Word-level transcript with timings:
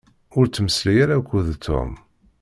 Ur 0.37 0.45
ttmeslay 0.47 0.97
ara 1.03 1.15
akked 1.19 1.47
Tom. 1.65 1.91